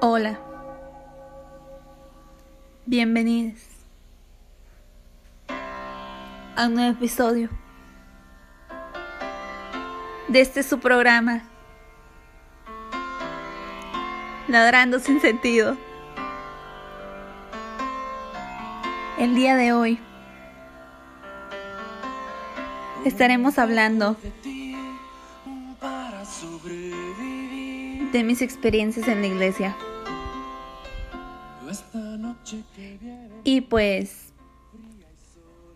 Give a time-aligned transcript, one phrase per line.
[0.00, 0.38] Hola.
[2.86, 3.58] Bienvenidos
[6.54, 7.48] a un nuevo episodio
[10.28, 11.42] de este su programa
[14.46, 15.76] Ladrando sin sentido.
[19.18, 19.98] El día de hoy
[23.04, 24.16] estaremos hablando
[28.12, 29.76] de mis experiencias en la iglesia.
[33.48, 34.34] Y pues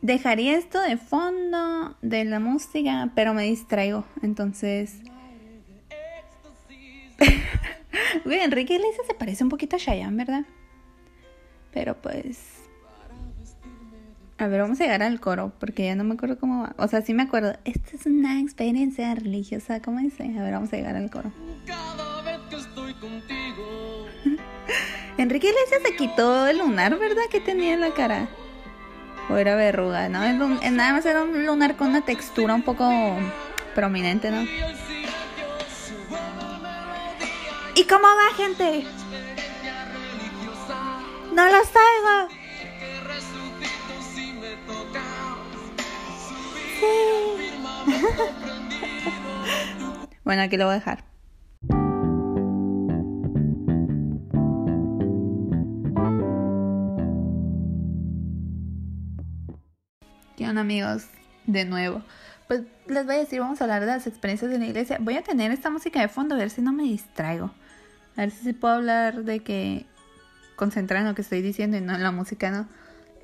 [0.02, 4.04] dejaría esto de fondo de la música, pero me distraigo.
[4.20, 4.98] Entonces...
[8.27, 10.44] Güey, Enrique Iglesias se parece un poquito a Cheyenne, ¿verdad?
[11.72, 12.60] Pero pues...
[14.36, 16.74] A ver, vamos a llegar al coro, porque ya no me acuerdo cómo va.
[16.77, 17.56] O sea, sí me acuerdo.
[17.64, 20.24] Esta es una experiencia religiosa, ¿cómo dice?
[20.24, 21.32] A ver, vamos a llegar al coro.
[21.64, 23.81] Cada vez que estoy contigo.
[25.23, 27.23] Enrique Iglesias se quitó el lunar, ¿verdad?
[27.31, 28.27] Que tenía en la cara.
[29.31, 30.19] O era verruga, ¿no?
[30.19, 32.91] Nada más era un lunar con una textura un poco
[33.73, 34.43] prominente, ¿no?
[37.77, 38.84] ¿Y cómo va, gente?
[41.33, 42.28] No los traigo.
[46.81, 47.53] Sí.
[50.25, 51.11] bueno, aquí lo voy a dejar.
[60.53, 61.06] ¿Qué onda, amigos?
[61.47, 62.03] De nuevo
[62.47, 64.98] pues les voy a decir, vamos a hablar de las experiencias de la iglesia.
[65.00, 67.50] Voy a tener esta música de fondo, a ver si no me distraigo.
[68.19, 69.86] A ver si puedo hablar de que
[70.55, 72.69] concentrar en lo que estoy diciendo y no en la música, ¿no?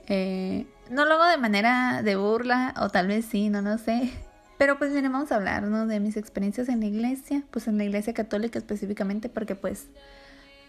[0.07, 4.11] Eh, no lo hago de manera de burla, o tal vez sí, no lo sé.
[4.57, 5.87] Pero pues miren, vamos a hablar, ¿no?
[5.87, 9.89] De mis experiencias en la iglesia, pues en la iglesia católica específicamente, porque pues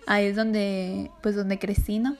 [0.08, 2.18] ahí es donde, pues donde crecí, ¿no?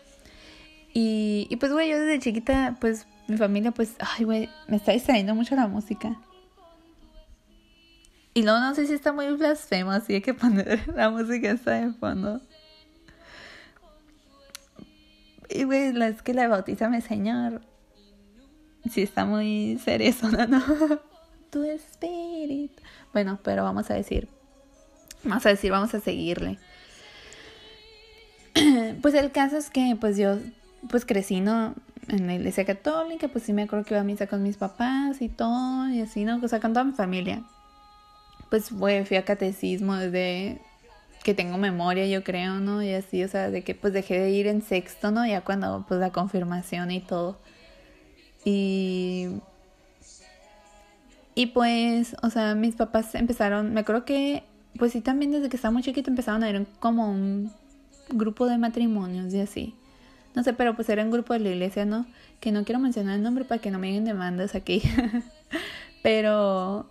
[0.94, 5.36] Y pues, güey, yo desde chiquita, pues mi familia, pues, ay, güey, me está distrayendo
[5.36, 6.18] mucho la música.
[8.34, 11.72] Y luego no sé si está muy blasfemo, así hay que poner la música esta
[11.72, 12.42] de fondo.
[15.50, 17.62] Y güey, la es que la bautízame Señor.
[18.90, 20.64] Sí está muy eso, ¿no?
[21.50, 22.82] Tu espíritu.
[23.12, 24.30] Bueno, pero vamos a decir.
[25.24, 26.60] Vamos a decir, vamos a seguirle.
[29.02, 30.38] Pues el caso es que pues yo
[30.90, 31.76] pues crecí, ¿no?
[32.10, 35.22] En la iglesia católica, pues sí me acuerdo que iba a misa con mis papás
[35.22, 36.40] y todo, y así, ¿no?
[36.44, 37.44] O sea, con toda mi familia
[38.50, 40.60] pues fui a catecismo desde
[41.24, 42.82] que tengo memoria, yo creo, ¿no?
[42.82, 45.26] Y así, o sea, de que pues dejé de ir en sexto, ¿no?
[45.26, 47.40] Ya cuando pues la confirmación y todo.
[48.46, 49.42] Y
[51.36, 54.44] y pues, o sea, mis papás empezaron, me acuerdo que
[54.78, 57.52] pues sí también desde que estaba muy chiquito empezaron a ir como un
[58.10, 59.76] grupo de matrimonios y así.
[60.40, 62.06] No sé, pero pues era un grupo de la iglesia, ¿no?
[62.40, 64.82] Que no quiero mencionar el nombre para que no me den demandas aquí.
[66.02, 66.90] pero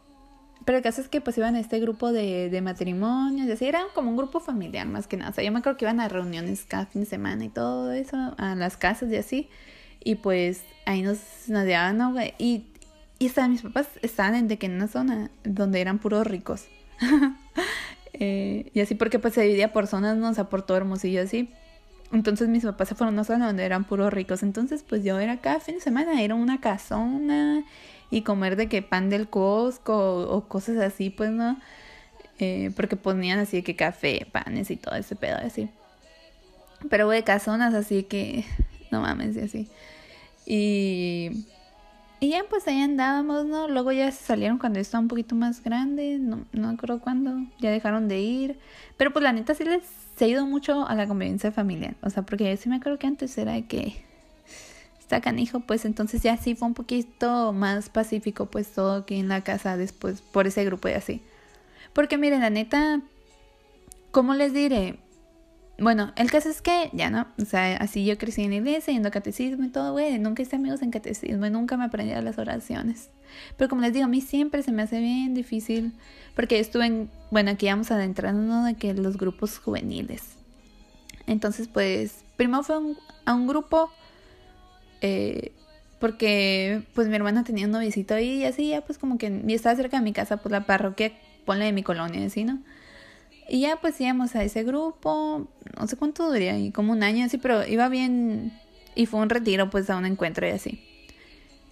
[0.66, 3.64] pero el caso es que pues iban a este grupo de, de matrimonios y así,
[3.64, 5.31] era como un grupo familiar más que nada.
[5.31, 7.91] O sea, yo me acuerdo que iban a reuniones cada fin de semana y todo
[7.91, 9.48] eso, a las casas y así.
[10.04, 12.15] Y pues ahí nos, nos llevaban, ¿no?
[12.36, 12.66] Y,
[13.19, 16.66] y estaban, mis papás estaban en, de que en una zona donde eran puros ricos.
[18.12, 20.28] eh, y así porque pues se dividía por zonas, ¿no?
[20.28, 21.48] O sea, por todo Hermosillo así.
[22.13, 24.43] Entonces mis papás se fueron a zona donde eran puros ricos.
[24.43, 27.65] Entonces pues yo era cada fin de semana, era una casona
[28.11, 31.59] y comer de que pan del Costco o, cosas así, pues no.
[32.39, 35.69] Eh, porque ponían así de que café, panes y todo ese pedo así.
[36.89, 38.45] Pero de casonas, así que
[38.91, 39.69] no mames, y así.
[40.47, 41.47] Y,
[42.21, 43.69] y ya pues ahí andábamos, ¿no?
[43.69, 48.09] Luego ya salieron cuando estaba un poquito más grande, no, no me cuándo, ya dejaron
[48.09, 48.59] de ir.
[48.97, 49.83] Pero pues la neta sí les
[50.19, 51.95] se ha ido mucho a la convivencia familiar.
[52.03, 54.03] O sea, porque yo sí me acuerdo que antes era de que
[54.99, 59.28] está canijo, pues entonces ya sí fue un poquito más pacífico, pues todo aquí en
[59.28, 61.23] la casa después, por ese grupo y así.
[61.92, 63.01] Porque miren, la neta,
[64.10, 64.98] ¿cómo les diré?
[65.78, 68.92] Bueno, el caso es que ya no, o sea, así yo crecí en la iglesia,
[68.92, 72.13] yendo a catecismo y todo, güey, nunca hice amigos en catecismo y nunca me aprendí
[72.13, 73.10] a las oraciones.
[73.57, 75.92] Pero como les digo, a mí siempre se me hace bien difícil,
[76.34, 80.36] porque estuve en, bueno, aquí vamos adentrando de que los grupos juveniles.
[81.28, 82.77] Entonces, pues, primero fue
[83.25, 83.91] a un grupo
[85.01, 85.53] eh,
[86.01, 89.54] porque pues mi hermana tenía un novicito ahí y así ya pues como que y
[89.54, 91.13] estaba cerca de mi casa, pues la parroquia,
[91.45, 92.60] ponle de mi colonia, así, ¿no?
[93.48, 95.48] Y ya pues íbamos a ese grupo,
[95.78, 98.53] no sé cuánto duraría, como un año así, pero iba bien
[98.95, 100.84] y fue un retiro pues a un encuentro y así.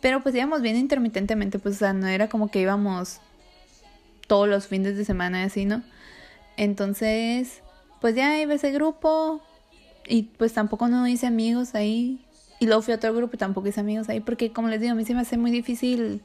[0.00, 3.20] Pero pues íbamos bien intermitentemente, pues o sea, no era como que íbamos
[4.26, 5.82] todos los fines de semana y así, ¿no?
[6.56, 7.62] Entonces,
[8.00, 9.43] pues ya iba ese grupo
[10.06, 12.25] y pues tampoco no hice amigos ahí.
[12.58, 14.93] Y luego fui a otro grupo y tampoco hice amigos ahí porque como les digo,
[14.93, 16.22] a mí se me hace muy difícil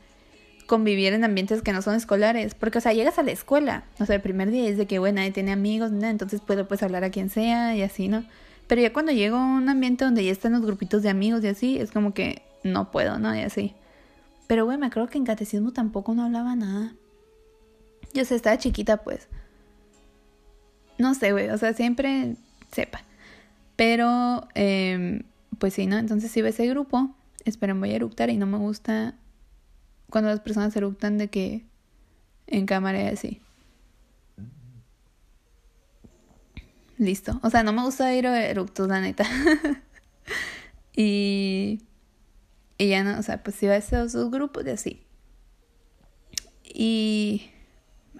[0.71, 2.55] convivir en ambientes que no son escolares.
[2.55, 3.83] Porque, o sea, llegas a la escuela.
[3.99, 6.81] O sea, el primer día es de que, bueno, nadie tiene amigos, entonces puedo pues
[6.81, 8.23] hablar a quien sea y así, ¿no?
[8.67, 11.49] Pero ya cuando llego a un ambiente donde ya están los grupitos de amigos y
[11.49, 13.35] así, es como que no puedo, ¿no?
[13.35, 13.75] Y así.
[14.47, 16.93] Pero, güey, me acuerdo que en catecismo tampoco no hablaba nada.
[18.13, 19.27] Yo sé, estaba chiquita, pues.
[20.97, 22.37] No sé, güey, o sea, siempre
[22.71, 23.03] sepa.
[23.75, 25.23] Pero, eh,
[25.59, 25.97] pues sí, ¿no?
[25.97, 27.13] Entonces si ve ese grupo,
[27.43, 29.15] esperen, voy a eructar y no me gusta
[30.11, 31.65] cuando las personas eructan de que
[32.45, 33.41] en cámara y así.
[36.97, 37.39] Listo.
[37.41, 39.25] O sea, no me gusta ir a eructos, la neta.
[40.95, 41.81] y,
[42.77, 45.01] y ya no, o sea, pues iba a esos dos grupos de así.
[46.63, 47.49] Y...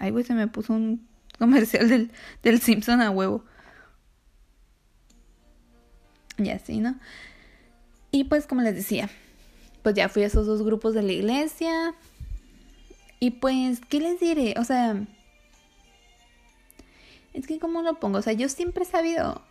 [0.00, 1.06] Ay, güey, se me puso un
[1.38, 2.10] comercial del,
[2.42, 3.44] del Simpson a huevo.
[6.38, 6.98] Y así, ¿no?
[8.10, 9.08] Y pues como les decía,
[9.82, 11.94] pues ya fui a esos dos grupos de la iglesia.
[13.20, 14.54] Y pues, ¿qué les diré?
[14.58, 15.06] O sea,
[17.32, 19.42] es que como lo pongo, o sea, yo siempre he sabido,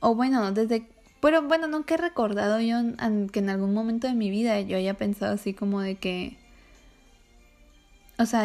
[0.00, 0.86] o bueno, desde,
[1.20, 2.76] pero bueno, nunca he recordado yo
[3.32, 6.36] que en algún momento de mi vida yo haya pensado así como de que,
[8.18, 8.44] o sea,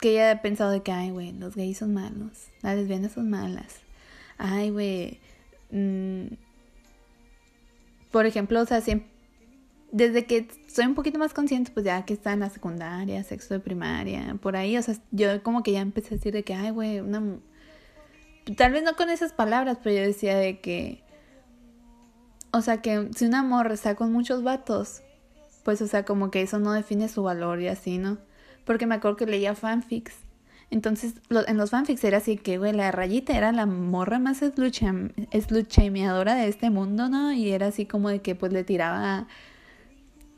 [0.00, 3.76] que haya pensado de que, ay, güey, los gays son malos, las lesbianas son malas,
[4.38, 5.20] ay, güey,
[5.70, 6.34] mmm,
[8.10, 9.08] por ejemplo, o sea, siempre,
[9.90, 13.54] desde que soy un poquito más consciente, pues ya que está en la secundaria, sexto
[13.54, 16.54] de primaria, por ahí, o sea, yo como que ya empecé a decir de que,
[16.54, 17.22] ay, güey, una...
[18.56, 21.02] Tal vez no con esas palabras, pero yo decía de que...
[22.50, 25.02] O sea, que si un amor está con muchos vatos,
[25.64, 28.18] pues, o sea, como que eso no define su valor y así, ¿no?
[28.64, 30.14] Porque me acuerdo que leía fanfics
[30.70, 36.34] entonces, en los fanfics era así que, güey, la rayita era la morra más esluchemeadora
[36.34, 37.32] de este mundo, ¿no?
[37.32, 39.28] Y era así como de que, pues, le tiraba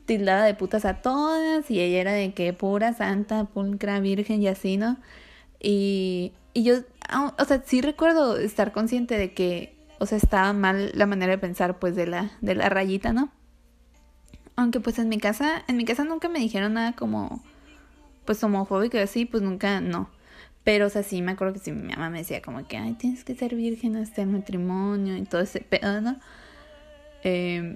[0.05, 4.47] tildada de putas a todas y ella era de que pura santa, pulcra, virgen y
[4.47, 4.97] así, ¿no?
[5.59, 6.75] Y, y yo,
[7.37, 11.37] o sea, sí recuerdo estar consciente de que, o sea, estaba mal la manera de
[11.37, 13.31] pensar, pues, de la, de la rayita, ¿no?
[14.55, 17.43] Aunque, pues, en mi casa, en mi casa nunca me dijeron nada como,
[18.25, 20.09] pues, homofóbico y así, pues, nunca, no.
[20.63, 22.93] Pero, o sea, sí me acuerdo que sí, mi mamá me decía como que, ay,
[22.93, 26.19] tienes que ser virgen hasta el matrimonio y todo ese pedo, ¿no?
[27.23, 27.75] Eh,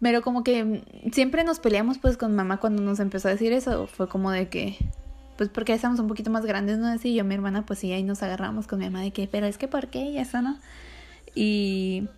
[0.00, 3.86] pero como que siempre nos peleamos pues con mamá cuando nos empezó a decir eso.
[3.86, 4.76] Fue como de que,
[5.36, 6.88] pues porque estamos un poquito más grandes, ¿no?
[6.88, 9.46] Así yo, mi hermana, pues sí, ahí nos agarramos con mi mamá de que, pero
[9.46, 10.10] es que ¿por qué?
[10.10, 10.58] Y eso, ¿no?
[11.34, 12.08] Y...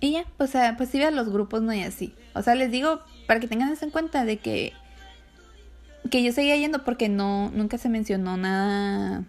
[0.00, 1.72] Y ya, pues, o sea, pues sí, a los grupos, ¿no?
[1.72, 2.12] Y así.
[2.34, 4.72] O sea, les digo, para que tengan eso en cuenta de que
[6.10, 9.24] que yo seguía yendo porque no, nunca se mencionó nada,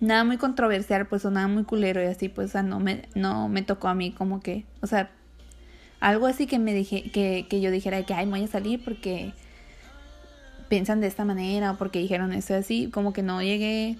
[0.00, 3.08] nada muy controversial, pues, o nada muy culero y así, pues, o sea, no me,
[3.14, 5.10] no me tocó a mí como que, o sea,
[6.00, 9.32] algo así que me dije, que, que yo dijera que, ay, voy a salir porque
[10.68, 13.96] piensan de esta manera o porque dijeron eso así, como que no llegué,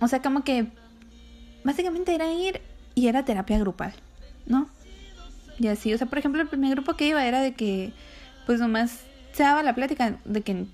[0.00, 0.66] o sea, como que
[1.64, 2.60] básicamente era ir
[2.94, 3.92] y era terapia grupal,
[4.46, 4.68] ¿no?
[5.58, 7.92] Y así, o sea, por ejemplo, el primer grupo que iba era de que,
[8.46, 9.00] pues nomás
[9.32, 10.66] se daba la plática de que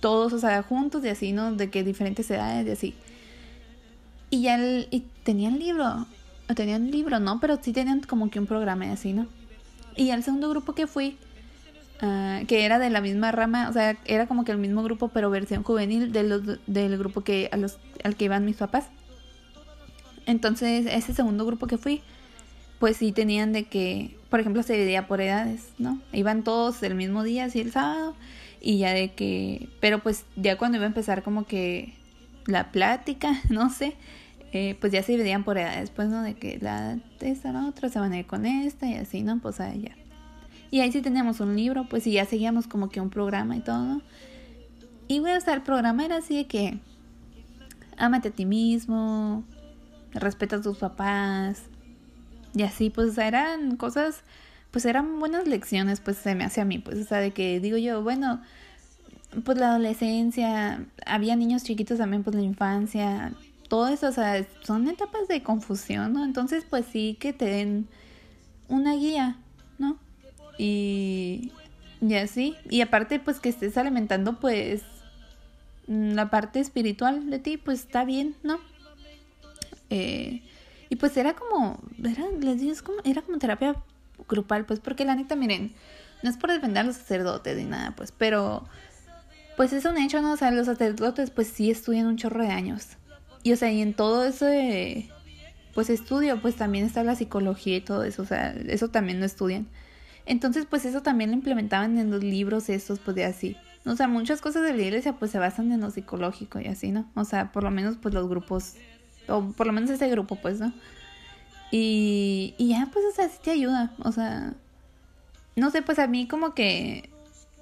[0.00, 1.54] todos, o sea, juntos y así, ¿no?
[1.54, 2.94] De que diferentes edades y así.
[4.28, 4.88] Y ya el,
[5.58, 6.06] libro,
[6.54, 7.40] tenían libro, ¿no?
[7.40, 9.26] Pero sí tenían como que un programa así, ¿no?
[9.96, 11.16] Y al segundo grupo que fui,
[12.02, 15.08] uh, que era de la misma rama, o sea, era como que el mismo grupo,
[15.08, 18.86] pero versión juvenil de los, del grupo que, a los, al que iban mis papás.
[20.26, 22.02] Entonces, ese segundo grupo que fui,
[22.78, 26.00] pues sí tenían de que, por ejemplo, se dividía por edades, ¿no?
[26.12, 28.14] Iban todos el mismo día, así el sábado,
[28.60, 31.94] y ya de que, pero pues ya cuando iba a empezar como que
[32.46, 33.94] la plática, no sé,
[34.54, 36.22] eh, pues ya se dividían por edades, pues, ¿no?
[36.22, 39.40] De que la esta, la otra se van a ir con esta y así, ¿no?
[39.40, 39.96] Pues allá.
[40.70, 43.60] Y ahí sí teníamos un libro, pues, y ya seguíamos como que un programa y
[43.60, 44.00] todo.
[45.08, 46.78] Y bueno, o sea, el programa era así de que,
[47.96, 49.44] ámate a ti mismo,
[50.12, 51.64] respeta a tus papás,
[52.54, 54.22] y así, pues eran cosas,
[54.70, 57.60] pues eran buenas lecciones, pues se me hace a mí, pues, o sea, de que
[57.60, 58.40] digo yo, bueno,
[59.44, 63.32] pues la adolescencia, había niños chiquitos también, pues la infancia,
[63.74, 66.24] todo eso, o sea, son etapas de confusión, ¿no?
[66.24, 67.88] Entonces, pues sí que te den
[68.68, 69.36] una guía,
[69.78, 69.98] ¿no?
[70.58, 71.50] Y,
[72.00, 74.82] y así, y aparte, pues que estés alimentando, pues,
[75.88, 78.60] la parte espiritual de ti, pues está bien, ¿no?
[79.90, 80.44] Eh,
[80.88, 83.74] y pues era como, era, les digo, como, era como terapia
[84.28, 85.74] grupal, pues porque la neta, miren,
[86.22, 88.68] no es por defender a los sacerdotes ni nada, pues, pero
[89.56, 90.34] pues es un hecho, ¿no?
[90.34, 92.98] O sea, los sacerdotes pues sí estudian un chorro de años.
[93.44, 95.08] Y o sea, y en todo ese
[95.74, 99.26] pues estudio, pues también está la psicología y todo eso, o sea, eso también lo
[99.26, 99.66] estudian.
[100.26, 103.56] Entonces, pues eso también lo implementaban en los libros estos, pues de así.
[103.84, 106.90] O sea, muchas cosas de la iglesia pues se basan en lo psicológico y así,
[106.90, 107.10] ¿no?
[107.14, 108.74] O sea, por lo menos pues los grupos,
[109.28, 110.72] o por lo menos ese grupo, pues, ¿no?
[111.70, 114.54] Y, y ya, pues, o sea, sí te ayuda, o sea,
[115.56, 117.10] no sé, pues a mí como que,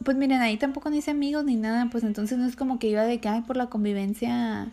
[0.05, 2.89] pues miren, ahí tampoco ni hice amigos ni nada, pues entonces no es como que
[2.89, 4.71] iba de que, ay, por la convivencia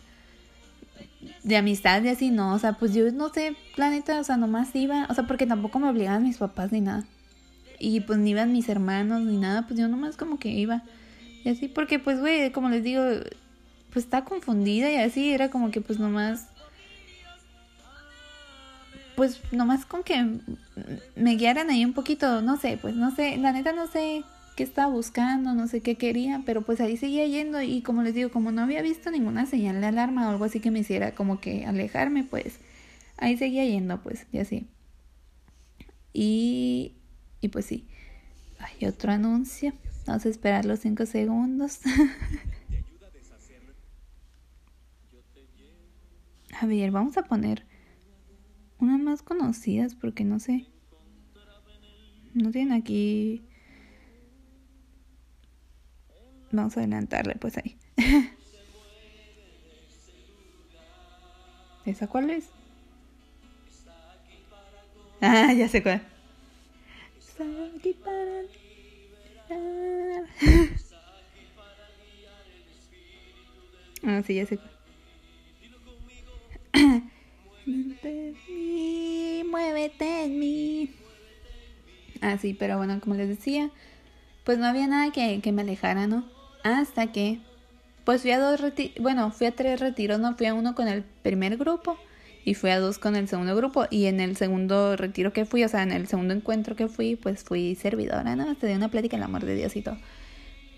[1.44, 4.74] de amistad y así, no, o sea, pues yo no sé, planeta, o sea, nomás
[4.76, 7.06] iba, o sea, porque tampoco me obligaban mis papás ni nada.
[7.80, 10.84] Y pues ni iban mis hermanos ni nada, pues yo nomás como que iba.
[11.44, 13.04] Y así, porque pues, güey, como les digo,
[13.92, 16.48] pues está confundida y así, era como que pues nomás...
[19.16, 20.40] Pues nomás con que
[21.18, 24.24] me guiaran ahí un poquito, no sé, pues no sé, la neta no sé
[24.60, 28.14] qué estaba buscando, no sé qué quería, pero pues ahí seguía yendo y como les
[28.14, 31.16] digo, como no había visto ninguna señal de alarma o algo así que me hiciera
[31.16, 32.60] como que alejarme, pues
[33.16, 34.68] ahí seguía yendo, pues, y así.
[36.12, 36.96] Y,
[37.40, 37.88] y pues sí,
[38.60, 39.72] hay otro anuncio.
[40.06, 41.80] Vamos a esperar los cinco segundos.
[46.60, 47.66] a ver, vamos a poner
[48.78, 50.66] unas más conocidas porque no sé.
[52.34, 53.46] No tienen aquí
[56.52, 57.78] Vamos a adelantarle pues ahí.
[61.86, 62.50] ¿Esa cuál es?
[65.22, 66.02] Ah, ya sé cuál.
[74.04, 74.72] Ah, sí, ya sé cuál.
[79.52, 80.90] Muévete en mí.
[82.22, 83.72] Ah, sí, pero bueno, como les decía,
[84.46, 86.26] pues no había nada que, que me alejara, ¿no?
[86.64, 87.40] Hasta que,
[88.04, 90.88] pues fui a dos retiros, bueno, fui a tres retiros, no fui a uno con
[90.88, 91.98] el primer grupo
[92.46, 93.86] y fui a dos con el segundo grupo.
[93.90, 97.16] Y en el segundo retiro que fui, o sea, en el segundo encuentro que fui,
[97.16, 98.56] pues fui servidora, ¿no?
[98.56, 99.98] Te di una plática el amor de Dios y todo.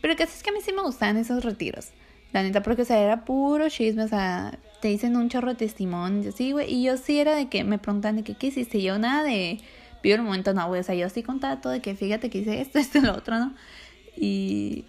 [0.02, 1.90] Pero que es que a mí sí me gustaban esos retiros.
[2.34, 5.56] La neta, porque, o sea, era puro chisme, o sea, te dicen un chorro de
[5.56, 6.74] testimonio, sí, güey.
[6.74, 8.82] Y yo sí era de que me preguntan de que, ¿qué hiciste?
[8.82, 9.60] Yo nada de,
[10.02, 12.40] vivo el momento, no, güey, o sea, yo sí contaba todo de que fíjate que
[12.40, 13.54] hice esto, esto lo otro, ¿no?
[14.16, 14.86] Y,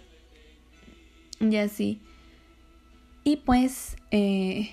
[1.51, 1.99] y así.
[3.23, 4.71] Y pues, eh,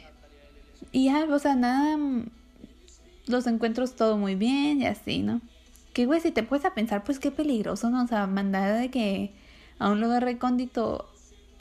[0.93, 1.99] y ya, o sea, nada,
[3.27, 5.41] los encuentros todo muy bien y así, ¿no?
[5.93, 8.03] Que, güey, si te puedes a pensar, pues qué peligroso, ¿no?
[8.03, 9.33] O sea, mandar de que
[9.79, 11.09] a un lugar recóndito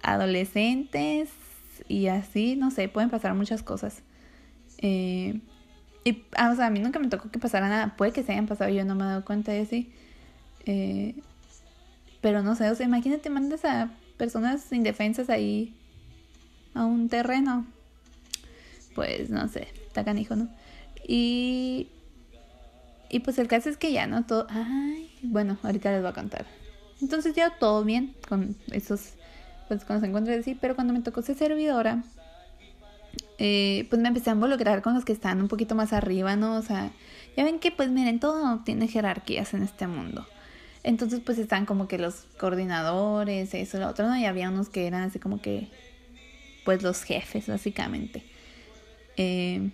[0.01, 1.29] adolescentes
[1.87, 4.01] y así, no sé, pueden pasar muchas cosas.
[4.79, 5.39] Eh,
[6.03, 7.95] y, ah, o sea, a mí nunca me tocó que pasara nada.
[7.97, 9.91] Puede que se hayan pasado, yo no me he dado cuenta de así.
[10.65, 11.15] Eh,
[12.21, 15.73] pero no sé, o sea, imagínate, mandas a personas indefensas ahí
[16.75, 17.65] a un terreno.
[18.93, 20.47] Pues no sé, está canijo, ¿no?
[21.07, 21.87] Y.
[23.11, 24.23] Y pues el caso es que ya, ¿no?
[24.25, 24.45] Todo.
[24.49, 26.45] Ay, bueno, ahorita les voy a contar.
[27.01, 29.13] Entonces ya todo bien con esos.
[29.67, 32.03] Pues cuando se encuentra así, pero cuando me tocó ser servidora,
[33.37, 36.57] eh, pues me empecé a involucrar con los que están un poquito más arriba, ¿no?
[36.57, 36.91] O sea,
[37.37, 40.25] ya ven que, pues miren, todo tiene jerarquías en este mundo.
[40.89, 44.17] Entonces, pues están como que los coordinadores, eso, lo otro, ¿no?
[44.17, 45.67] Y había unos que eran así como que,
[46.65, 48.23] pues los jefes, básicamente.
[49.15, 49.69] Eh,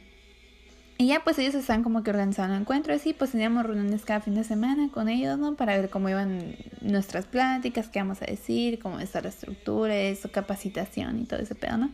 [0.98, 4.36] y ya pues ellos están como que organizando encuentros y pues teníamos reuniones cada fin
[4.36, 5.56] de semana con ellos, ¿no?
[5.56, 10.30] Para ver cómo iban nuestras pláticas, qué vamos a decir, cómo está la estructura, eso,
[10.34, 11.92] capacitación y todo ese pedo, ¿no?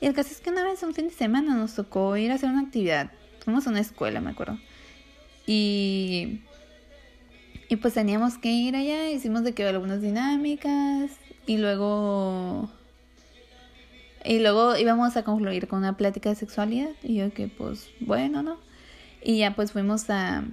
[0.00, 2.34] Y el caso es que una vez un fin de semana nos tocó ir a
[2.34, 3.12] hacer una actividad.
[3.44, 4.58] Fuimos a una escuela, me acuerdo.
[5.46, 6.40] Y
[7.68, 11.10] y pues teníamos que ir allá, hicimos de que algunas dinámicas
[11.46, 12.70] y luego
[14.24, 18.42] y luego íbamos a concluir con una plática de sexualidad y yo que pues bueno,
[18.42, 18.58] ¿no?
[19.22, 20.44] Y ya pues fuimos a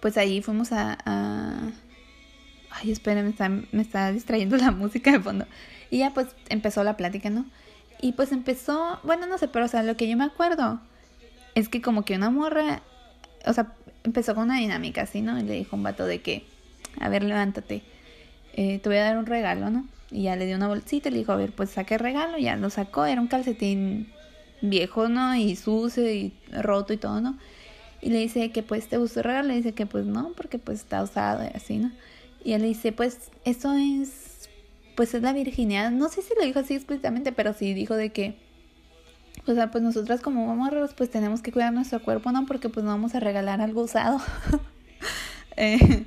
[0.00, 0.98] pues ahí fuimos a,
[2.70, 5.46] ay, espera, me está, me está distrayendo la música de fondo.
[5.90, 7.46] Y ya pues empezó la plática, ¿no?
[8.00, 10.80] Y pues empezó, bueno, no sé, pero o sea, lo que yo me acuerdo
[11.54, 12.82] es que como que una morra,
[13.46, 15.38] o sea, empezó con una dinámica así, ¿no?
[15.38, 16.44] Y le dijo un vato de que,
[17.00, 17.82] a ver, levántate,
[18.54, 19.86] eh, te voy a dar un regalo, ¿no?
[20.10, 22.38] Y ya le dio una bolsita y le dijo, a ver, pues saque el regalo,
[22.38, 24.08] ya lo sacó, era un calcetín
[24.60, 25.34] viejo, ¿no?
[25.36, 27.38] Y sucio y roto y todo, ¿no?
[28.02, 30.58] Y le dice que pues te gustó el regalo, le dice que pues no, porque
[30.58, 31.90] pues está usado y así, ¿no?
[32.44, 34.48] Y él le dice, pues eso es,
[34.96, 35.90] pues es la virginidad.
[35.90, 38.34] No sé si lo dijo así explícitamente, pero sí dijo de que
[39.46, 42.46] o sea, pues nosotras como mamorros pues tenemos que cuidar nuestro cuerpo, ¿no?
[42.46, 44.20] Porque pues no vamos a regalar algo usado.
[45.56, 46.04] eh,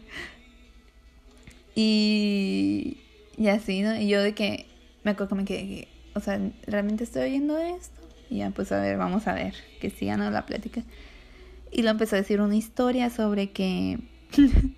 [1.76, 2.98] y,
[3.38, 3.96] y así, ¿no?
[3.96, 4.68] Y yo de que,
[5.04, 8.02] me acuerdo que me quedé, o sea, ¿realmente estoy oyendo esto?
[8.30, 10.84] Y ya, pues a ver, vamos a ver, que sigan la plática.
[11.72, 14.00] Y lo empezó a decir una historia sobre que,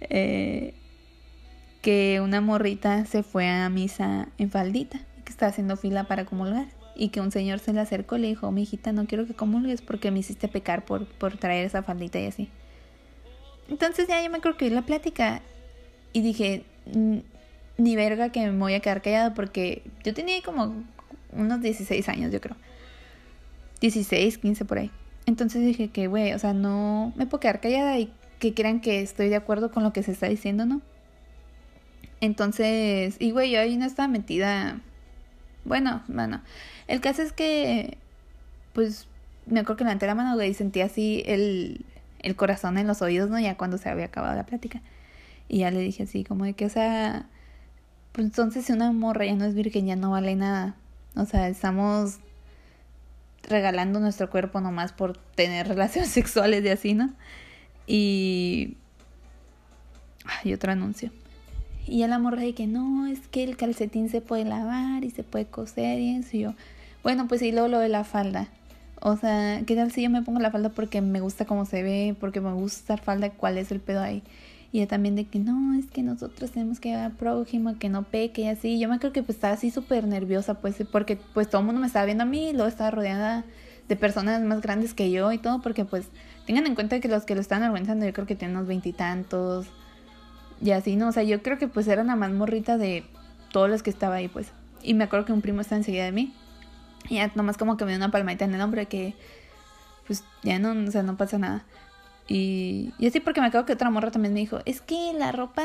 [0.00, 0.74] eh,
[1.82, 6.66] que una morrita se fue a misa en faldita que estaba haciendo fila para comulgar.
[6.96, 9.34] Y que un señor se le acercó y le dijo, mi hijita, no quiero que
[9.34, 12.48] comulgues porque me hiciste pecar por, por traer esa faldita y así.
[13.68, 15.42] Entonces ya yo me acuerdo que la plática
[16.12, 16.64] y dije,
[17.76, 20.84] ni verga que me voy a quedar callado porque yo tenía como
[21.32, 22.56] unos 16 años, yo creo.
[23.80, 24.90] 16, 15 por ahí.
[25.26, 29.02] Entonces dije que, güey, o sea, no me puedo quedar callada y que crean que
[29.02, 30.80] estoy de acuerdo con lo que se está diciendo, ¿no?
[32.20, 34.80] Entonces, y güey, yo ahí no estaba metida.
[35.64, 36.42] Bueno, bueno.
[36.88, 37.98] El caso es que,
[38.72, 39.06] pues,
[39.46, 41.84] me acuerdo que levanté la mano, y sentí así el,
[42.20, 43.38] el corazón en los oídos, ¿no?
[43.38, 44.82] Ya cuando se había acabado la plática.
[45.48, 47.26] Y ya le dije así, como de que, o sea,
[48.12, 50.74] pues entonces si una morra ya no es virgen, ya no vale nada.
[51.14, 52.18] O sea, estamos
[53.48, 57.12] regalando nuestro cuerpo nomás por tener relaciones sexuales y así, ¿no?
[57.86, 58.76] Y...
[60.42, 61.12] Hay otro anuncio.
[61.86, 65.10] Y ya la morra de que no, es que el calcetín se puede lavar y
[65.10, 66.36] se puede coser y eso.
[66.36, 66.54] Y yo,
[67.06, 68.48] bueno, pues y luego lo de la falda.
[69.00, 71.84] O sea, ¿qué tal si yo me pongo la falda porque me gusta cómo se
[71.84, 73.30] ve, porque me gusta usar falda?
[73.30, 74.24] ¿Cuál es el pedo ahí?
[74.72, 78.42] Y también de que no, es que nosotros tenemos que llevar prójimo, que no peque
[78.42, 78.80] y así.
[78.80, 81.80] Yo me creo que pues estaba así súper nerviosa, pues, porque pues todo el mundo
[81.80, 83.44] me estaba viendo a mí y luego estaba rodeada
[83.88, 86.08] de personas más grandes que yo y todo, porque pues
[86.44, 89.68] tengan en cuenta que los que lo están organizando yo creo que tienen unos veintitantos
[90.60, 91.06] y, así, ¿no?
[91.06, 93.04] O sea, yo creo que pues era la más morrita de
[93.52, 94.48] todos los que estaba ahí, pues.
[94.82, 96.34] Y me acuerdo que un primo estaba enseguida de mí
[97.08, 99.14] y ya nomás como que me dio una palmadita en el hombro que
[100.06, 101.64] pues ya no, o sea, no pasa nada.
[102.28, 105.32] Y, y así porque me acuerdo que otra morra también me dijo, es que la
[105.32, 105.64] ropa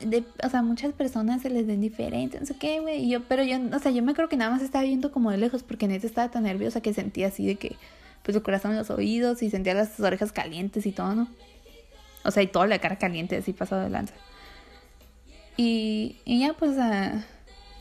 [0.00, 3.04] de, o sea, muchas personas se les ven diferente, no sé qué, güey.
[3.04, 5.30] Y yo, pero yo, o sea, yo me creo que nada más estaba viendo como
[5.30, 7.76] de lejos porque neta estaba tan nerviosa que sentía así de que,
[8.22, 11.28] pues el corazón en los oídos y sentía las orejas calientes y todo, ¿no?
[12.24, 14.14] O sea, y toda la cara caliente así pasado de lanza.
[15.56, 17.22] Y, y ya, pues, uh,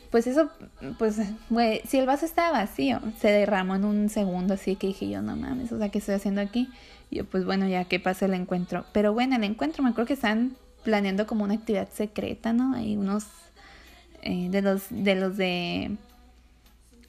[0.09, 0.49] pues eso,
[0.97, 1.17] pues,
[1.49, 5.21] güey, si el vaso estaba vacío, se derramó en un segundo, así que dije yo,
[5.21, 6.69] no mames, o sea, ¿qué estoy haciendo aquí?
[7.11, 8.85] Y yo, pues bueno, ya que pasa el encuentro.
[8.91, 12.75] Pero bueno, el encuentro me acuerdo que están planeando como una actividad secreta, ¿no?
[12.75, 13.25] Hay unos
[14.21, 15.91] eh, de los de los de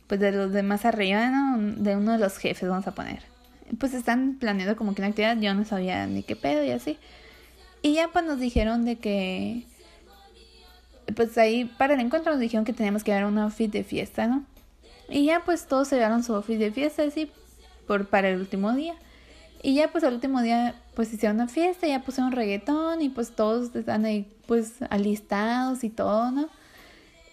[0.06, 1.58] pues de los de más arriba, ¿no?
[1.58, 3.22] De uno de los jefes, vamos a poner.
[3.78, 6.98] Pues están planeando como que una actividad, yo no sabía ni qué pedo y así.
[7.82, 9.64] Y ya pues nos dijeron de que
[11.14, 14.26] pues ahí para el encuentro nos dijeron que teníamos que dar un outfit de fiesta,
[14.26, 14.44] ¿no?
[15.08, 17.30] Y ya pues todos se llevaron su outfit de fiesta así
[17.86, 18.94] por para el último día.
[19.62, 23.32] Y ya pues el último día pues hicieron una fiesta, ya pusieron reggaetón y pues
[23.34, 26.48] todos están ahí pues alistados y todo, ¿no?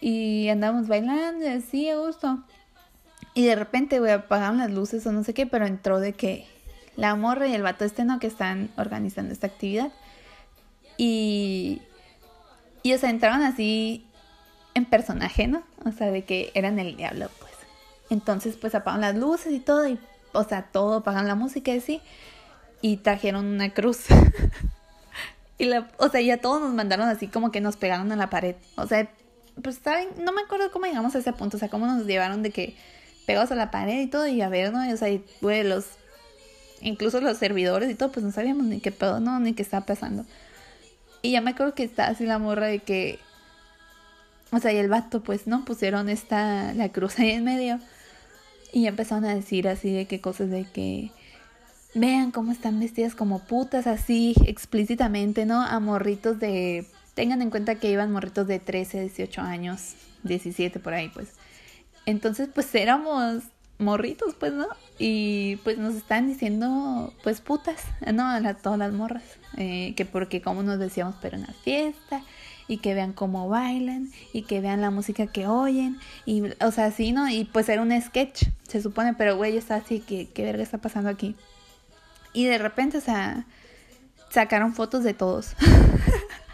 [0.00, 2.42] Y andamos bailando y así a gusto.
[3.34, 6.46] Y de repente, güey, apagaron las luces o no sé qué, pero entró de que
[6.96, 8.18] la morra y el vato este, ¿no?
[8.18, 9.92] Que están organizando esta actividad.
[10.96, 11.80] Y,
[12.82, 14.06] y o sea, entraron así
[14.74, 15.62] en personaje, ¿no?
[15.84, 17.52] O sea, de que eran el diablo, pues.
[18.10, 19.98] Entonces, pues apagaron las luces y todo y
[20.32, 22.00] o sea, todo, apagaron la música y así,
[22.80, 24.06] y trajeron una cruz.
[25.58, 28.30] y la, o sea, ya todos nos mandaron así como que nos pegaron a la
[28.30, 28.56] pared.
[28.76, 29.10] O sea,
[29.62, 32.42] pues saben, no me acuerdo cómo llegamos a ese punto, o sea, cómo nos llevaron
[32.42, 32.76] de que
[33.26, 34.90] pegados a la pared y todo, y a ver, ¿no?
[34.90, 35.86] o sea, y, los,
[36.80, 39.84] incluso los servidores y todo, pues no sabíamos ni qué pedo, no, ni qué estaba
[39.84, 40.24] pasando.
[41.22, 43.18] Y ya me acuerdo que está así la morra de que,
[44.52, 45.64] o sea, y el vato, pues, ¿no?
[45.64, 47.80] Pusieron esta, la cruz ahí en medio.
[48.72, 51.10] Y empezaron a decir así de qué cosas de que
[51.94, 55.62] vean cómo están vestidas como putas, así explícitamente, ¿no?
[55.62, 56.86] A morritos de...
[57.14, 61.30] Tengan en cuenta que iban morritos de 13, 18 años, 17 por ahí, pues.
[62.06, 63.42] Entonces, pues éramos
[63.78, 64.66] morritos, pues, ¿no?
[64.98, 68.28] Y pues nos están diciendo, pues, putas, ¿no?
[68.28, 69.24] A todas las morras.
[69.56, 72.22] Eh, que porque como nos decíamos, pero en la fiesta
[72.68, 76.84] y que vean cómo bailan y que vean la música que oyen y o sea
[76.86, 80.44] así no y pues era un sketch se supone pero güey está así que qué
[80.44, 81.34] verga está pasando aquí
[82.34, 83.46] y de repente o sea
[84.28, 85.54] sacaron fotos de todos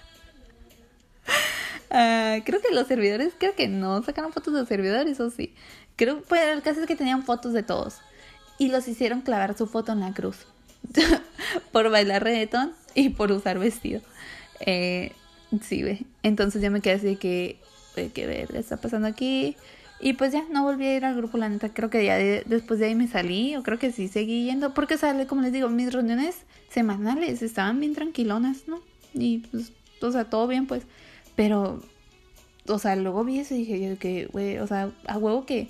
[1.94, 5.54] uh, creo que los servidores creo que no sacaron fotos de los servidores o sí
[5.96, 7.98] creo pues el caso es que tenían fotos de todos
[8.58, 10.46] y los hicieron clavar su foto en la cruz
[11.72, 14.00] por bailar reggaetón y por usar vestido
[14.60, 15.12] eh,
[15.62, 16.06] Sí, güey.
[16.22, 17.58] Entonces ya me quedé así de que,
[18.14, 19.56] qué verga está pasando aquí.
[20.00, 21.72] Y pues ya no volví a ir al grupo, la neta.
[21.72, 24.74] Creo que ya después de ahí me salí, o creo que sí seguí yendo.
[24.74, 26.36] Porque sale, como les digo, mis reuniones
[26.68, 28.80] semanales estaban bien tranquilonas, ¿no?
[29.14, 30.82] Y pues, o sea, todo bien, pues.
[31.34, 31.80] Pero
[32.66, 35.68] o sea, luego vi eso y dije yo que, güey, o sea, a huevo que,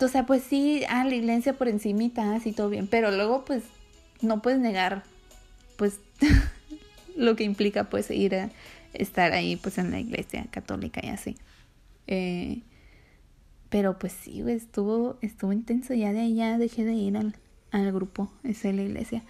[0.00, 3.64] o sea, pues sí, ah, la iglesia por encimita, así todo bien, pero luego pues
[4.20, 5.02] no puedes negar,
[5.76, 6.00] pues,
[7.16, 8.50] lo que implica pues ir a
[8.92, 11.36] estar ahí pues en la iglesia católica y así.
[12.06, 12.62] Eh,
[13.68, 17.34] pero pues sí, estuvo, estuvo intenso, ya de ahí ya dejé de ir al,
[17.72, 19.24] al grupo, ese de la iglesia.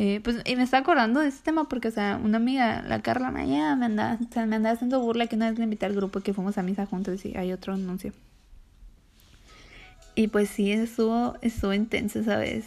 [0.00, 3.02] Eh, pues, y me está acordando de este tema porque, o sea, una amiga, la
[3.02, 5.86] Carla Maya, me andaba, o sea, me andaba haciendo burla que una vez le invité
[5.86, 8.12] al grupo que fuimos a misa juntos y hay otro anuncio.
[10.14, 12.66] Y pues sí, estuvo, estuvo intenso esa vez.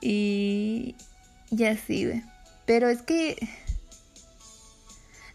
[0.00, 0.94] Y,
[1.50, 2.22] y así, güey.
[2.64, 3.36] Pero es que,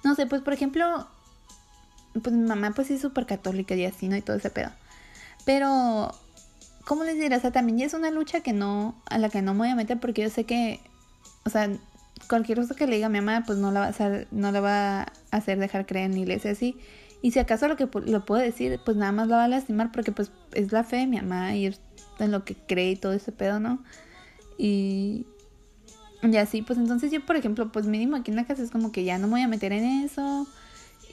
[0.04, 1.08] no sé, pues por ejemplo,
[2.14, 4.16] pues mi mamá pues sí es súper católica y así, ¿no?
[4.16, 4.72] Y todo ese pedo.
[5.46, 6.12] Pero,
[6.86, 7.36] ¿cómo les diré?
[7.36, 9.70] O sea, también ya es una lucha que no, a la que no me voy
[9.70, 10.80] a meter porque yo sé que
[11.44, 11.70] o sea,
[12.28, 14.52] cualquier cosa que le diga a mi mamá, pues no la va a hacer, no
[14.52, 16.78] la va a hacer dejar creer en iglesia así.
[17.22, 19.92] Y si acaso lo que lo puedo decir, pues nada más la va a lastimar
[19.92, 21.80] porque pues es la fe de mi mamá y es
[22.20, 23.84] en lo que cree y todo ese pedo, ¿no?
[24.58, 25.28] Y,
[26.24, 28.92] y así, pues entonces yo, por ejemplo, pues mínimo aquí en la casa es como
[28.92, 30.48] que ya no me voy a meter en eso.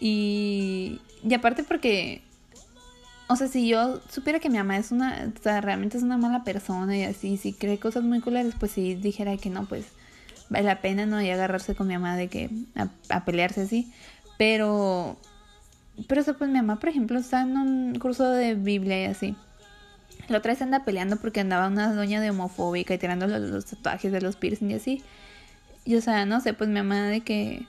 [0.01, 2.23] Y, y aparte porque,
[3.29, 6.17] o sea, si yo supiera que mi mamá es una, o sea, realmente es una
[6.17, 9.87] mala persona y así, si cree cosas muy culeras, pues si dijera que no, pues
[10.49, 11.21] vale la pena, ¿no?
[11.21, 12.51] Y agarrarse con mi mamá de que
[13.09, 13.93] a, pelearse así.
[14.39, 15.17] Pero,
[16.07, 19.37] pero eso pues mi mamá, por ejemplo, está en un curso de Biblia y así.
[20.29, 24.13] La otra vez anda peleando porque andaba una doña de homofóbica y tirando los, tatuajes
[24.13, 25.03] de los piercing y así.
[25.85, 27.67] Y o sea, no sé, pues mi mamá de que...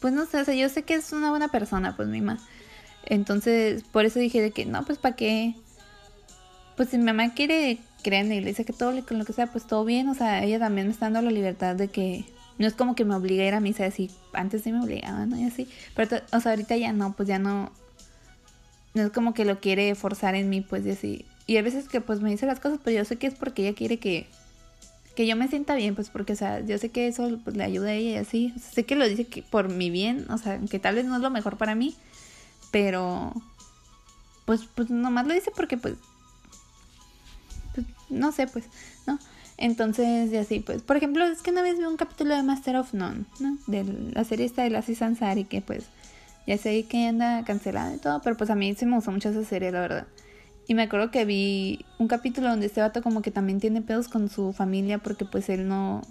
[0.00, 2.38] Pues no sé, o sea, yo sé que es una buena persona, pues mi mamá.
[3.06, 5.54] Entonces, por eso dije de que no, pues para qué.
[6.76, 9.84] Pues si mi mamá quiere creer en la iglesia católica, lo que sea, pues todo
[9.84, 10.08] bien.
[10.08, 12.24] O sea, ella también me está dando la libertad de que
[12.58, 14.10] no es como que me obligue a ir a misa así.
[14.32, 15.38] Antes sí me obligaba, ¿no?
[15.38, 15.68] Y así.
[15.94, 17.72] Pero, o sea, ahorita ya no, pues ya no.
[18.94, 21.24] No es como que lo quiere forzar en mí, pues y así.
[21.46, 23.66] Y a veces que pues me dice las cosas, pero yo sé que es porque
[23.66, 24.28] ella quiere que,
[25.16, 27.64] que yo me sienta bien, pues porque, o sea, yo sé que eso pues, le
[27.64, 28.54] ayuda a ella y así.
[28.72, 31.22] sé que lo dice que por mi bien, o sea, que tal vez no es
[31.22, 31.94] lo mejor para mí,
[32.70, 33.32] pero
[34.44, 35.94] pues, pues nomás lo dice porque pues
[38.10, 38.66] no sé, pues,
[39.06, 39.18] ¿no?
[39.56, 42.76] Entonces, y así, pues, por ejemplo, es que una vez vi un capítulo de Master
[42.76, 43.58] of None, ¿no?
[43.66, 45.84] De la serie esta de la Sansari, que pues,
[46.46, 49.28] ya sé que anda cancelada y todo, pero pues a mí sí me gustó mucho
[49.28, 50.06] esa serie, la verdad.
[50.66, 54.08] Y me acuerdo que vi un capítulo donde este vato como que también tiene pedos
[54.08, 56.02] con su familia porque pues él no,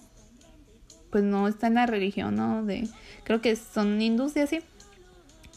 [1.12, 2.64] pues no está en la religión, ¿no?
[2.64, 2.88] De,
[3.24, 4.62] creo que son hindús y así.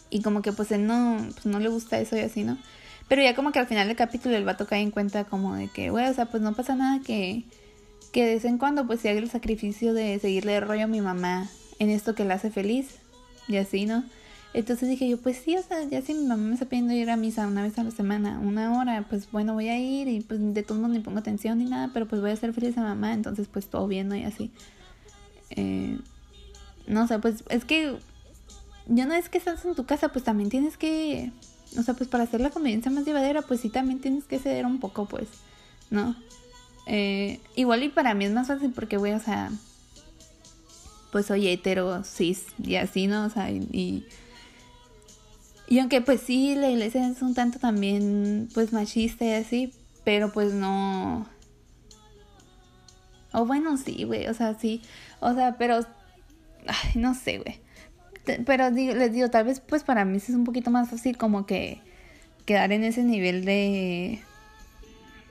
[0.08, 2.58] Y como que pues él no, pues no le gusta eso y así, ¿no?
[3.08, 5.68] Pero ya como que al final del capítulo el vato cae en cuenta como de
[5.68, 7.44] que, güey, o sea, pues no pasa nada que,
[8.12, 10.88] que de vez en cuando pues se haga el sacrificio de seguirle el rollo a
[10.88, 12.96] mi mamá en esto que la hace feliz.
[13.48, 14.04] Y así, ¿no?
[14.54, 17.10] Entonces dije yo, pues sí, o sea, ya si mi mamá me está pidiendo ir
[17.10, 20.20] a misa una vez a la semana, una hora, pues bueno, voy a ir y
[20.20, 22.76] pues de todo mundo ni pongo atención ni nada, pero pues voy a ser feliz
[22.78, 24.16] a mamá, entonces pues todo bien, ¿no?
[24.16, 24.50] Y así.
[25.50, 25.98] Eh,
[26.86, 27.96] no sé, pues es que
[28.86, 31.32] ya no es que estás en tu casa, pues también tienes que
[31.78, 34.66] o sea, pues para hacer la convivencia más llevadera, pues sí también tienes que ceder
[34.66, 35.28] un poco, pues,
[35.90, 36.16] ¿no?
[36.86, 39.50] Eh, igual y para mí es más fácil porque, güey, o sea,
[41.12, 43.24] pues soy hetero, cis y así, ¿no?
[43.24, 44.06] O sea, y,
[45.68, 49.72] y, aunque pues sí, la iglesia es un tanto también, pues machista y así,
[50.04, 51.26] pero pues no...
[53.32, 54.82] O bueno, sí, güey, o sea, sí,
[55.20, 55.80] o sea, pero...
[56.66, 57.65] Ay, no sé, güey
[58.44, 61.80] pero les digo, tal vez pues para mí es un poquito más fácil como que
[62.44, 64.20] quedar en ese nivel de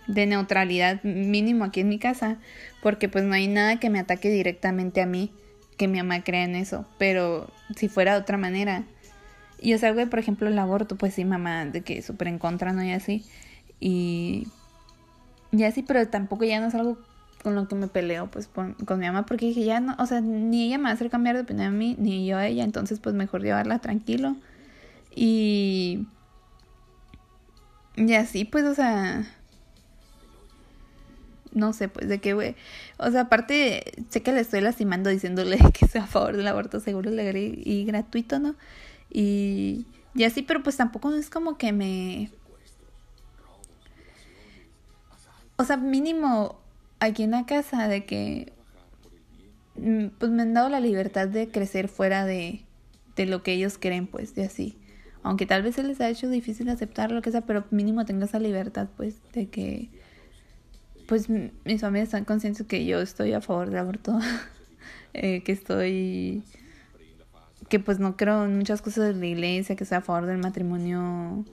[0.07, 2.37] de neutralidad mínimo aquí en mi casa,
[2.81, 5.31] porque pues no hay nada que me ataque directamente a mí,
[5.77, 8.83] que mi mamá crea en eso, pero si fuera de otra manera.
[9.59, 12.37] Y o sea, güey, por ejemplo, el aborto, pues sí, mamá, de que súper en
[12.37, 12.83] contra, ¿no?
[12.83, 13.25] Y así.
[13.79, 14.47] Y,
[15.51, 16.97] y así, pero tampoco ya no es algo
[17.45, 20.19] con lo que me peleo pues con, mi mamá porque dije ya no, o sea,
[20.19, 22.63] ni ella me va a hacer cambiar de opinión a mí, ni yo a ella,
[22.63, 24.35] entonces pues mejor llevarla tranquilo.
[25.13, 26.07] Y...
[27.97, 29.31] Y así pues, o sea...
[31.51, 32.55] No sé, pues de qué, güey.
[32.97, 36.79] O sea, aparte, sé que le estoy lastimando diciéndole que sea a favor del aborto
[36.79, 38.55] seguro, y gratuito, ¿no?
[39.11, 42.31] Y, y así, pero pues tampoco es como que me...
[45.57, 46.64] O sea, mínimo
[46.99, 48.53] aquí en la casa de que
[49.75, 52.65] mm, pues me han dado la libertad de crecer fuera de,
[53.15, 54.77] de lo que ellos creen, pues, de así.
[55.23, 58.25] Aunque tal vez se les ha hecho difícil aceptar lo que sea, pero mínimo tengo
[58.25, 59.89] esa libertad, pues, de que,
[61.07, 64.19] pues, mis familias están conscientes que yo estoy a favor del aborto,
[65.13, 66.43] eh, que estoy,
[67.69, 70.37] que pues no creo en muchas cosas de la iglesia, que está a favor del
[70.37, 71.45] matrimonio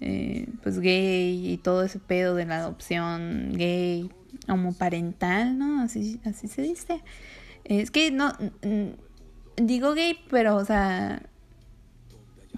[0.00, 4.10] eh, pues gay y todo ese pedo de la adopción gay,
[4.48, 5.82] homoparental, ¿no?
[5.82, 7.02] Así, así se dice.
[7.64, 8.32] Es que no,
[9.56, 11.22] digo gay, pero o sea,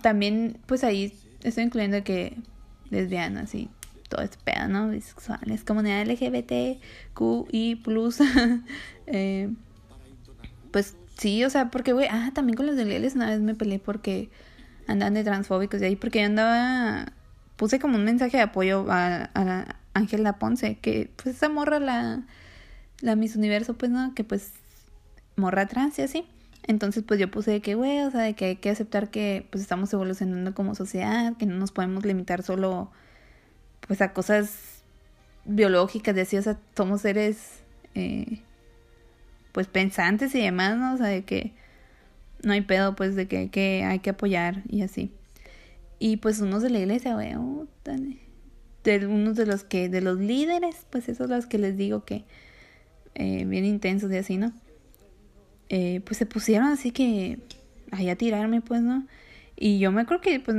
[0.01, 2.37] también pues ahí estoy incluyendo que
[2.91, 3.71] lesbianas y
[4.09, 4.89] todo ese pedo, ¿no?
[4.91, 6.81] Bisexuales, comunidad LGBT,
[7.15, 8.19] Q y plus.
[9.07, 9.51] eh,
[10.71, 13.55] pues sí, o sea, porque, güey, ah, también con los de Lieles una vez me
[13.55, 14.31] peleé porque
[14.87, 17.13] andan de transfóbicos y ahí, porque yo andaba,
[17.57, 22.23] puse como un mensaje de apoyo a, a Ángela Ponce, que pues esa morra la,
[23.01, 24.15] la Miss Universo, pues, ¿no?
[24.15, 24.53] Que pues
[25.37, 26.27] morra trans y así.
[26.67, 29.47] Entonces, pues yo puse de que, güey, o sea, de que hay que aceptar que
[29.51, 32.91] pues estamos evolucionando como sociedad, que no nos podemos limitar solo
[33.87, 34.83] pues a cosas
[35.45, 37.63] biológicas, de así, o sea, somos seres
[37.95, 38.41] eh,
[39.53, 40.95] pues pensantes y demás, ¿no?
[40.95, 41.53] O sea, de que
[42.43, 45.13] no hay pedo, pues, de que, que hay que apoyar y así.
[45.99, 47.67] Y pues unos de la iglesia, güey, oh,
[48.85, 52.25] de unos de los que, de los líderes, pues esos los que les digo que
[53.15, 54.53] eh, bien intensos y así, ¿no?
[55.69, 57.39] Eh, pues se pusieron así que
[57.91, 59.07] ahí a tirarme, pues, ¿no?
[59.57, 60.57] Y yo me acuerdo que, pues,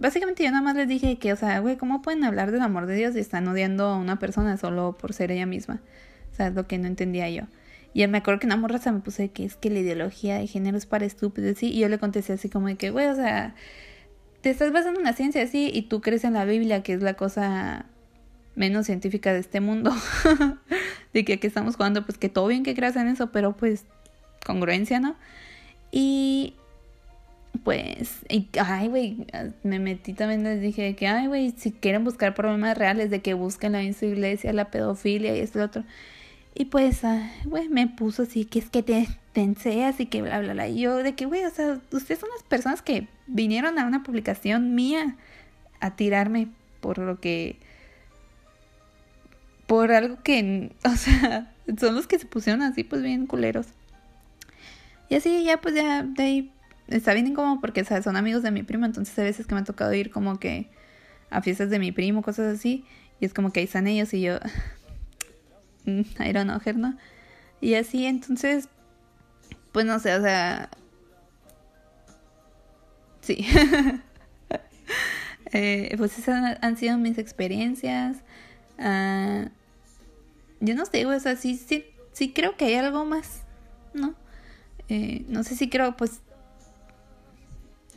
[0.00, 2.86] básicamente yo nada más les dije que, o sea, güey, ¿cómo pueden hablar del amor
[2.86, 5.80] de Dios y están odiando a una persona solo por ser ella misma?
[6.32, 7.42] O sea, es lo que no entendía yo.
[7.94, 10.46] Y me acuerdo que una morra se me puse que es que la ideología de
[10.46, 11.70] género es para estúpidos, ¿sí?
[11.72, 13.54] Y yo le contesté así como de que, güey, o sea,
[14.40, 17.02] te estás basando en la ciencia así y tú crees en la Biblia, que es
[17.02, 17.86] la cosa
[18.54, 19.92] menos científica de este mundo.
[21.12, 23.84] de que aquí estamos jugando, pues que todo bien que creas en eso, pero pues
[24.44, 25.16] congruencia, ¿no?
[25.90, 26.54] Y
[27.64, 29.26] pues, y, ay, güey,
[29.62, 33.34] me metí también, les dije que, ay, güey, si quieren buscar problemas reales, de que
[33.34, 35.84] busquen la iglesia, la pedofilia y esto y otro.
[36.58, 37.02] Y pues,
[37.44, 40.66] güey, me puso así, que es que te, te enseas y que bla, bla, bla.
[40.66, 44.02] Y yo, de que, güey, o sea, ustedes son las personas que vinieron a una
[44.02, 45.16] publicación mía
[45.78, 46.48] a tirarme
[46.80, 47.60] por lo que.
[49.68, 53.68] Por algo que, o sea, son los que se pusieron así, pues bien culeros.
[55.08, 56.52] Y así ya, pues ya, de ahí
[56.88, 58.02] está bien incómodo porque ¿sabes?
[58.02, 60.68] son amigos de mi primo, entonces a veces que me ha tocado ir como que
[61.30, 62.84] a fiestas de mi primo, cosas así,
[63.20, 64.38] y es como que ahí están ellos y yo,
[65.86, 66.96] I don't know, ¿no?
[67.60, 68.68] Y así, entonces,
[69.72, 70.70] pues no sé, o sea,
[73.20, 73.46] sí.
[75.52, 78.18] eh, pues esas han sido mis experiencias.
[78.78, 79.48] Uh,
[80.60, 83.42] yo no sé, o sea, sí, sí, sí creo que hay algo más,
[83.94, 84.14] ¿no?
[84.88, 86.20] Eh, no sé si creo, pues,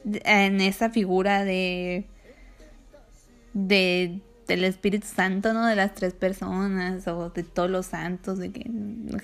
[0.03, 2.05] en esa figura de,
[3.53, 5.65] de del Espíritu Santo, ¿no?
[5.65, 8.69] De las tres personas o de todos los santos, de que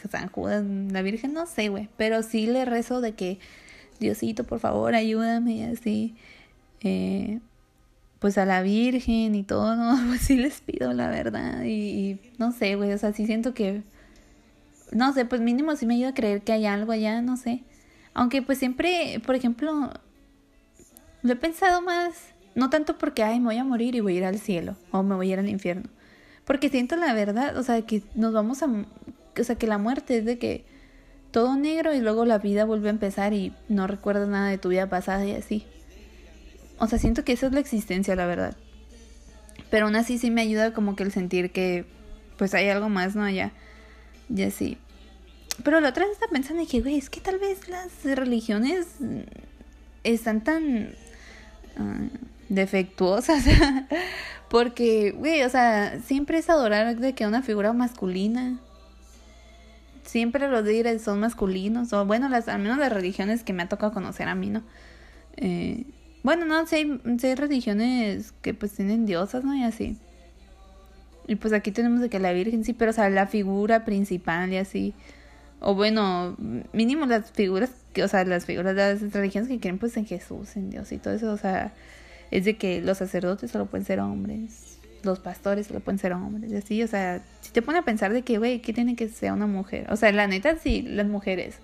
[0.09, 3.39] San Judas, la Virgen, no sé, güey, pero sí le rezo de que
[3.99, 6.15] Diosito, por favor, ayúdame y así.
[6.81, 7.39] Eh,
[8.19, 9.97] pues a la Virgen y todo, ¿no?
[10.07, 13.53] Pues sí les pido la verdad y, y no sé, güey, o sea, sí siento
[13.53, 13.83] que,
[14.91, 17.63] no sé, pues mínimo sí me ayuda a creer que hay algo allá, no sé.
[18.13, 19.91] Aunque pues siempre, por ejemplo,
[21.21, 22.15] lo he pensado más,
[22.57, 25.03] no tanto porque, ay, me voy a morir y voy a ir al cielo o
[25.03, 25.91] me voy a ir al infierno.
[26.43, 30.17] Porque siento la verdad, o sea, que nos vamos a, o sea, que la muerte
[30.17, 30.65] es de que
[31.29, 34.69] todo negro y luego la vida vuelve a empezar y no recuerdas nada de tu
[34.69, 35.67] vida pasada y así.
[36.79, 38.57] O sea, siento que esa es la existencia, la verdad.
[39.69, 41.85] Pero aún así sí me ayuda como que el sentir que
[42.39, 43.29] pues hay algo más, ¿no?
[43.29, 43.51] Ya,
[44.29, 44.79] ya sí.
[45.63, 48.87] Pero la otra vez estaba pensando y dije, güey, es que tal vez las religiones
[50.03, 50.95] están tan
[51.79, 52.09] uh,
[52.49, 53.43] defectuosas.
[54.49, 58.59] Porque, güey, o sea, siempre es adorar de que una figura masculina.
[60.03, 61.91] Siempre los líderes son masculinos.
[61.91, 64.63] O bueno, las, al menos las religiones que me ha tocado conocer a mí, ¿no?
[65.35, 65.85] Eh,
[66.23, 69.55] bueno, no, si hay, religiones que pues tienen diosas, ¿no?
[69.55, 69.97] Y así.
[71.27, 74.51] Y pues aquí tenemos de que la Virgen, sí, pero o sea, la figura principal
[74.53, 74.93] y así.
[75.59, 76.35] O bueno,
[76.71, 80.55] mínimo las figuras o sea, las figuras de las religiones que creen pues en Jesús,
[80.55, 81.73] en Dios y todo eso, o sea,
[82.31, 86.51] es de que los sacerdotes solo pueden ser hombres, los pastores solo pueden ser hombres,
[86.51, 89.09] y así, o sea, si te pone a pensar de que, güey, ¿qué tiene que
[89.09, 89.87] ser una mujer?
[89.91, 91.55] O sea, la neta, sí, las mujeres,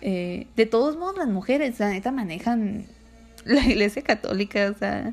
[0.00, 2.84] eh, de todos modos, las mujeres, la neta, manejan
[3.44, 5.12] la iglesia católica, o sea,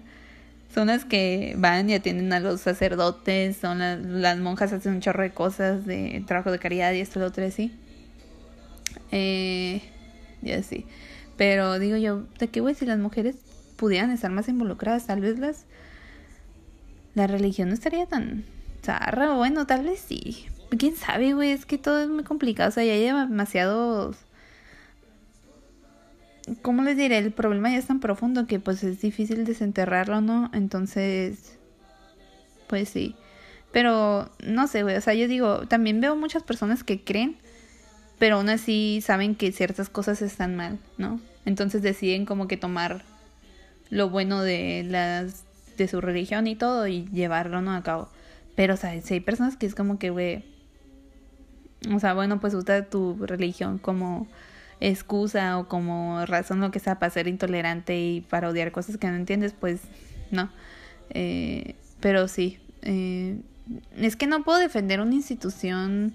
[0.73, 5.01] son las que van y atienden a los sacerdotes, son las, las monjas hacen un
[5.01, 7.71] chorro de cosas de trabajo de caridad y esto y lo otro así.
[9.11, 9.81] Eh,
[10.41, 10.85] y así.
[11.37, 12.75] Pero digo yo, ¿de qué, güey?
[12.75, 13.35] Si las mujeres
[13.77, 15.65] pudieran estar más involucradas, tal vez las.
[17.13, 18.43] La religión no estaría tan
[18.83, 19.33] zarra.
[19.35, 20.45] Bueno, tal vez sí.
[20.77, 21.51] Quién sabe, güey.
[21.51, 22.69] Es que todo es muy complicado.
[22.69, 24.17] O sea, ya hay demasiados.
[26.61, 27.17] ¿cómo les diré?
[27.17, 30.49] El problema ya es tan profundo que pues es difícil desenterrarlo, ¿no?
[30.53, 31.57] Entonces,
[32.67, 33.15] pues sí.
[33.71, 37.37] Pero no sé, güey, o sea, yo digo, también veo muchas personas que creen,
[38.19, 41.19] pero aún así saben que ciertas cosas están mal, ¿no?
[41.45, 43.03] Entonces deciden como que tomar
[43.89, 45.43] lo bueno de las
[45.77, 47.73] de su religión y todo y llevarlo ¿no?
[47.73, 48.09] a cabo.
[48.55, 50.43] Pero, o sea, si hay personas que es como que, güey,
[51.93, 54.27] o sea, bueno, pues usa tu religión como
[54.79, 59.07] excusa o como razón lo que sea para ser intolerante y para odiar cosas que
[59.07, 59.81] no entiendes, pues
[60.31, 60.49] no.
[61.09, 63.37] Eh, pero sí, eh,
[63.97, 66.13] es que no puedo defender una institución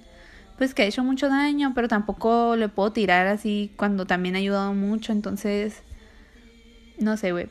[0.61, 4.41] pues que ha hecho mucho daño, pero tampoco le puedo tirar así cuando también ha
[4.41, 5.81] ayudado mucho, entonces
[6.99, 7.47] no sé, güey.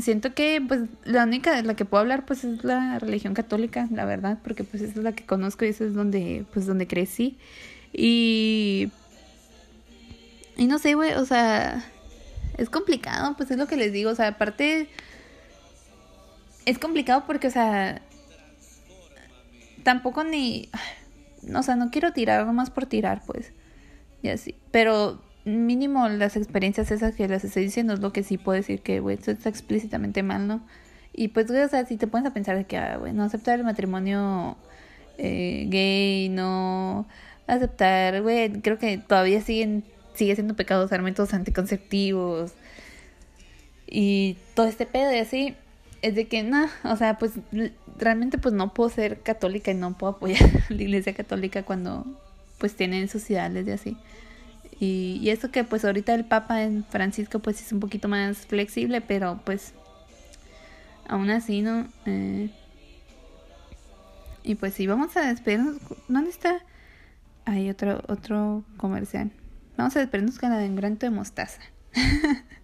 [0.00, 3.88] Siento que pues la única de la que puedo hablar pues es la religión católica,
[3.90, 6.86] la verdad, porque pues esa es la que conozco y esa es donde pues donde
[6.86, 7.36] crecí.
[7.92, 8.92] Y
[10.56, 11.84] y no sé, güey, o sea,
[12.58, 14.88] es complicado, pues es lo que les digo, o sea, aparte
[16.64, 18.02] es complicado porque, o sea,
[19.82, 20.68] tampoco ni,
[21.54, 23.52] o sea, no quiero tirar nomás por tirar, pues,
[24.22, 28.38] y así, pero mínimo las experiencias esas que les estoy diciendo es lo que sí
[28.38, 30.66] puedo decir que, güey, esto está explícitamente mal, ¿no?
[31.12, 33.58] Y pues, o sea, si te pones a pensar de que, ah, güey, no aceptar
[33.58, 34.56] el matrimonio
[35.18, 37.06] eh, gay, no
[37.46, 41.00] aceptar, güey, creo que todavía siguen sigue siendo pecado usar
[41.32, 42.52] anticonceptivos
[43.86, 45.54] y todo este pedo y así,
[46.02, 47.32] es de que no, o sea, pues
[47.98, 52.04] realmente pues no puedo ser católica y no puedo apoyar la iglesia católica cuando
[52.58, 53.96] pues tienen sus ideales y así.
[54.80, 58.38] Y, y eso que pues ahorita el Papa en Francisco pues es un poquito más
[58.46, 59.72] flexible, pero pues
[61.08, 61.86] aún así, ¿no?
[62.06, 62.50] Eh,
[64.42, 65.76] y pues sí, vamos a despedirnos.
[66.08, 66.60] ¿Dónde está?
[67.46, 69.30] Hay otro, otro comercial.
[69.76, 71.60] Vamos a despedirnos con la de de mostaza.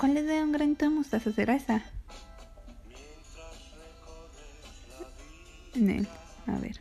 [0.00, 1.30] ¿Cuál es de un granito de mostaza?
[1.30, 1.82] ¿Será esa?
[5.74, 6.08] En él.
[6.46, 6.80] A ver.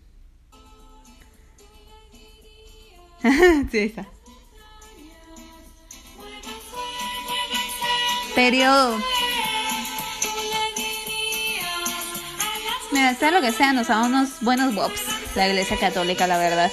[3.71, 4.07] sí, esa.
[8.35, 8.97] Periodo.
[12.93, 15.01] Mira, sea lo que sea, nos da unos buenos bops
[15.35, 16.71] la iglesia católica, la verdad.